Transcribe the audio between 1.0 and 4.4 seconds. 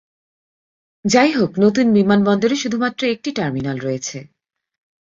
যাইহোক, নতুন বিমানবন্দরে শুধুমাত্র একটি টার্মিনাল রয়েছে।